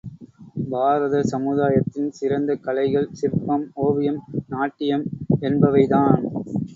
[0.69, 4.19] பாரத சமுதாயத்தின் சிறந்த கலைகள் சிற்பம், ஓவியம்,
[4.47, 5.05] நாட்டியம்
[5.41, 6.25] என்பவைதாம்.